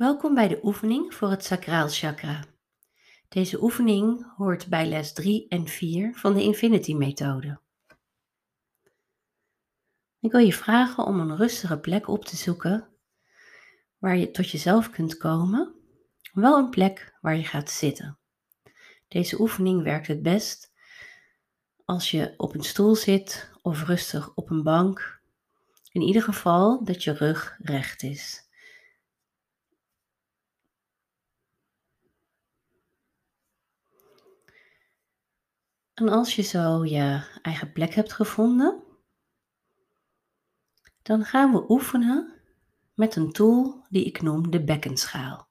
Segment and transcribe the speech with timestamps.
[0.00, 2.44] Welkom bij de oefening voor het sacraal chakra.
[3.28, 7.60] Deze oefening hoort bij les 3 en 4 van de Infinity methode.
[10.20, 12.88] Ik wil je vragen om een rustige plek op te zoeken
[13.98, 15.74] waar je tot jezelf kunt komen,
[16.32, 18.18] wel een plek waar je gaat zitten.
[19.08, 20.72] Deze oefening werkt het best
[21.84, 25.20] als je op een stoel zit of rustig op een bank.
[25.92, 28.48] In ieder geval dat je rug recht is.
[36.00, 38.82] En als je zo je eigen plek hebt gevonden,
[41.02, 42.40] dan gaan we oefenen
[42.94, 45.48] met een tool die ik noem de bekkenschaal.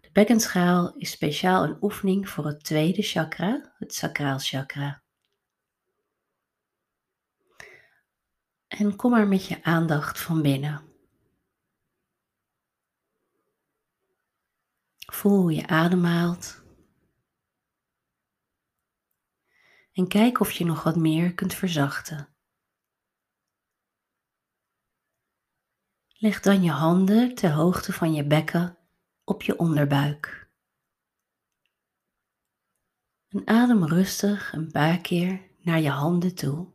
[0.00, 5.02] De bekkenschaal is speciaal een oefening voor het tweede chakra, het sacraal chakra.
[8.68, 10.82] En kom maar met je aandacht van binnen.
[15.12, 16.66] Voel hoe je ademhaalt.
[19.98, 22.28] En kijk of je nog wat meer kunt verzachten.
[26.06, 28.78] Leg dan je handen ter hoogte van je bekken
[29.24, 30.50] op je onderbuik.
[33.28, 36.72] En adem rustig een paar keer naar je handen toe.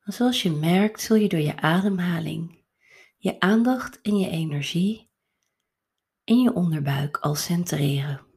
[0.00, 2.64] En zoals je merkt, zul je door je ademhaling
[3.16, 5.10] je aandacht en je energie
[6.24, 8.27] in je onderbuik al centreren.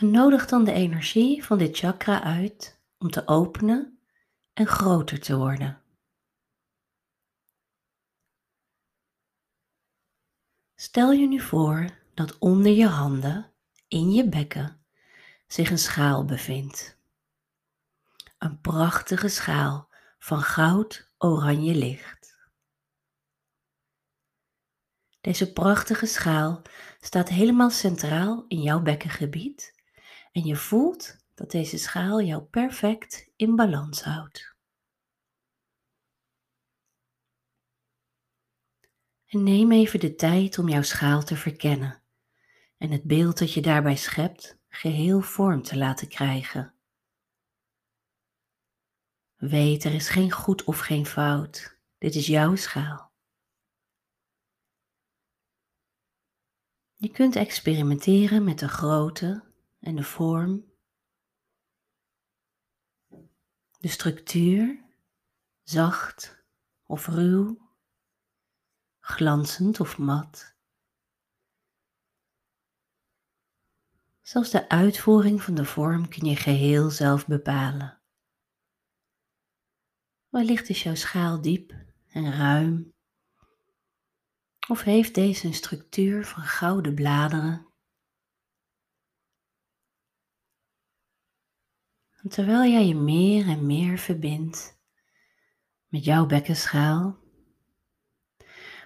[0.00, 3.98] Nodig dan de energie van dit chakra uit om te openen
[4.52, 5.82] en groter te worden.
[10.74, 13.52] Stel je nu voor dat onder je handen,
[13.88, 14.84] in je bekken,
[15.46, 16.98] zich een schaal bevindt.
[18.38, 19.88] Een prachtige schaal
[20.18, 22.36] van goud-oranje licht.
[25.20, 26.62] Deze prachtige schaal
[27.00, 29.75] staat helemaal centraal in jouw bekkengebied
[30.36, 34.54] en je voelt dat deze schaal jou perfect in balans houdt.
[39.26, 42.02] En neem even de tijd om jouw schaal te verkennen
[42.78, 46.74] en het beeld dat je daarbij schept geheel vorm te laten krijgen.
[49.34, 51.78] Weet, er is geen goed of geen fout.
[51.98, 53.12] Dit is jouw schaal.
[56.94, 60.72] Je kunt experimenteren met de grootte en de vorm,
[63.78, 64.84] de structuur,
[65.62, 66.44] zacht
[66.82, 67.72] of ruw,
[69.00, 70.54] glanzend of mat.
[74.20, 78.00] Zelfs de uitvoering van de vorm kun je geheel zelf bepalen.
[80.28, 81.74] Wellicht is jouw schaal diep
[82.06, 82.94] en ruim,
[84.68, 87.66] of heeft deze een structuur van gouden bladeren
[92.28, 94.78] terwijl jij je meer en meer verbindt
[95.86, 97.18] met jouw bekkenschaal,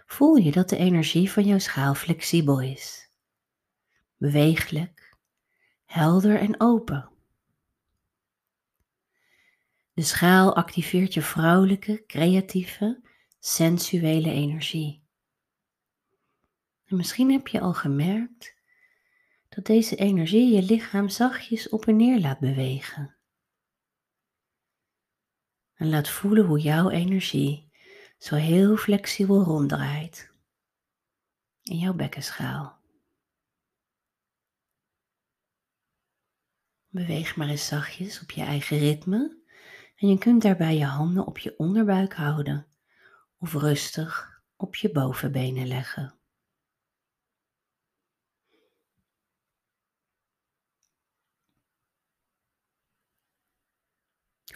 [0.06, 3.10] voel je dat de energie van jouw schaal flexibel is,
[4.16, 5.16] bewegelijk,
[5.84, 7.10] helder en open.
[9.92, 13.00] De schaal activeert je vrouwelijke, creatieve,
[13.38, 15.02] sensuele energie.
[16.84, 18.58] En misschien heb je al gemerkt
[19.48, 23.19] dat deze energie je lichaam zachtjes op en neer laat bewegen.
[25.80, 27.70] En laat voelen hoe jouw energie
[28.18, 30.32] zo heel flexibel ronddraait
[31.62, 32.78] in jouw bekkenschaal.
[36.88, 39.38] Beweeg maar eens zachtjes op je eigen ritme
[39.96, 42.66] en je kunt daarbij je handen op je onderbuik houden
[43.38, 46.19] of rustig op je bovenbenen leggen.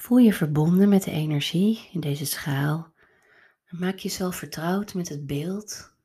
[0.05, 2.95] Voel je verbonden met de energie in deze schaal
[3.69, 5.97] maak jezelf vertrouwd met het beeld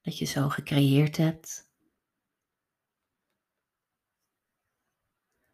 [0.00, 1.70] dat je zo gecreëerd hebt.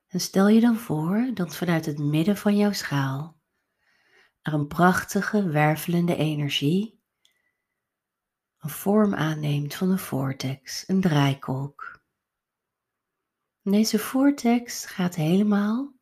[0.07, 3.41] En stel je dan voor dat vanuit het midden van jouw schaal
[4.43, 7.03] er een prachtige wervelende energie
[8.59, 12.03] een vorm aanneemt van een vortex, een draaikolk.
[13.63, 15.99] En deze vortex gaat helemaal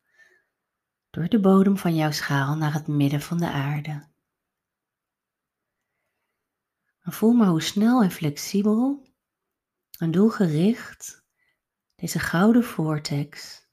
[1.09, 4.07] door de bodem van jouw schaal naar het midden van de aarde.
[7.01, 9.07] Voel maar hoe snel en flexibel
[9.97, 11.23] en doelgericht
[11.95, 13.63] deze gouden vortex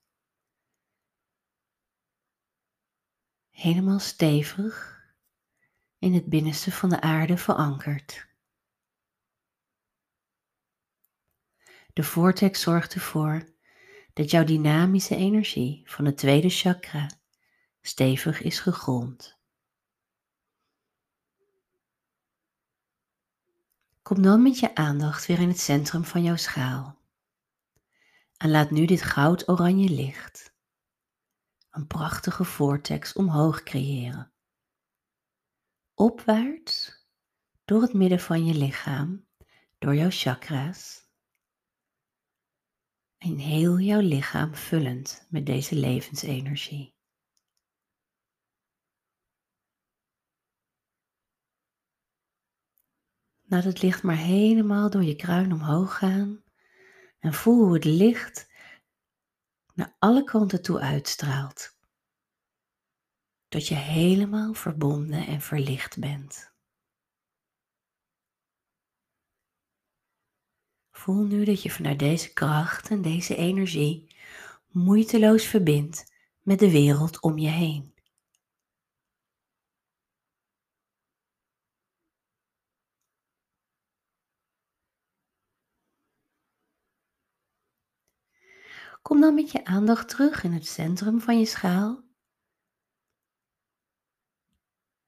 [3.50, 5.04] helemaal stevig
[5.98, 8.26] in het binnenste van de aarde verankerd.
[11.92, 13.48] De vortex zorgt ervoor
[14.12, 17.10] dat jouw dynamische energie van het tweede chakra
[17.86, 19.38] stevig is gegrond.
[24.02, 26.98] Kom dan met je aandacht weer in het centrum van jouw schaal.
[28.36, 30.54] En laat nu dit goud-oranje licht
[31.70, 34.32] een prachtige vortex omhoog creëren.
[35.94, 37.06] Opwaarts
[37.64, 39.26] door het midden van je lichaam,
[39.78, 41.04] door jouw chakra's.
[43.18, 46.95] En heel jouw lichaam vullend met deze levensenergie.
[53.48, 56.42] Laat het licht maar helemaal door je kruin omhoog gaan
[57.18, 58.50] en voel hoe het licht
[59.74, 61.78] naar alle kanten toe uitstraalt.
[63.48, 66.54] Tot je helemaal verbonden en verlicht bent.
[70.90, 74.16] Voel nu dat je vanuit deze kracht en deze energie
[74.66, 76.12] moeiteloos verbindt
[76.42, 77.95] met de wereld om je heen.
[89.06, 92.04] Kom dan met je aandacht terug in het centrum van je schaal.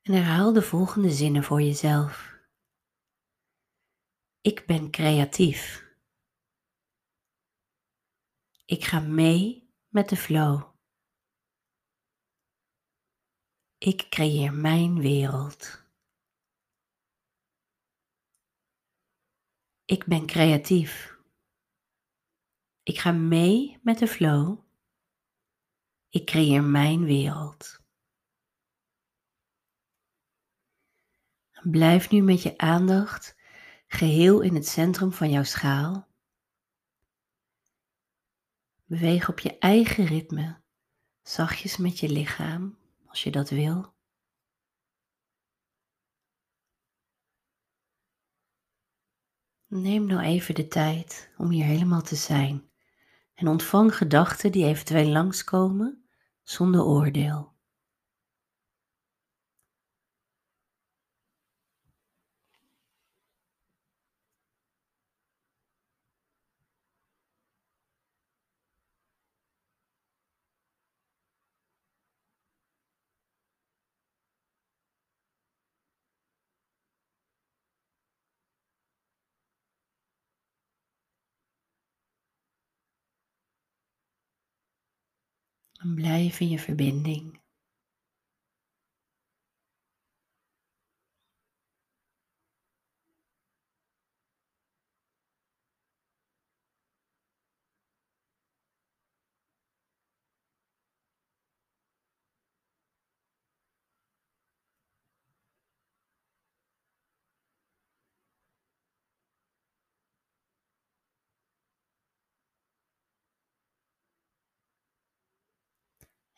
[0.02, 2.38] En herhaal de volgende zinnen voor jezelf.
[4.40, 5.86] Ik ben creatief.
[8.64, 10.74] Ik ga mee met de flow.
[13.78, 15.84] Ik creëer mijn wereld.
[19.84, 21.17] Ik ben creatief.
[22.88, 24.58] Ik ga mee met de flow.
[26.08, 27.81] Ik creëer mijn wereld.
[31.62, 33.37] Blijf nu met je aandacht
[33.87, 36.08] geheel in het centrum van jouw schaal.
[38.85, 40.62] Beweeg op je eigen ritme,
[41.23, 43.94] zachtjes met je lichaam, als je dat wil.
[49.67, 52.67] Neem nou even de tijd om hier helemaal te zijn
[53.38, 56.05] en ontvang gedachten die eventueel langskomen
[56.43, 57.52] zonder oordeel.
[85.78, 87.40] En blijf in je verbinding.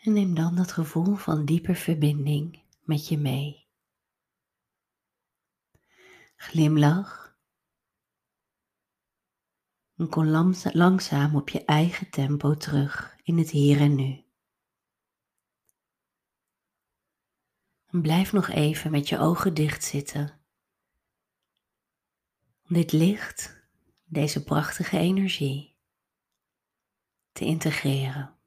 [0.01, 3.69] En neem dan dat gevoel van diepe verbinding met je mee.
[6.37, 7.39] Glimlach.
[9.97, 10.25] En kom
[10.73, 14.25] langzaam op je eigen tempo terug in het hier en nu.
[17.87, 20.41] En blijf nog even met je ogen dicht zitten.
[22.69, 23.63] Om dit licht,
[24.05, 25.79] deze prachtige energie,
[27.33, 28.40] te integreren.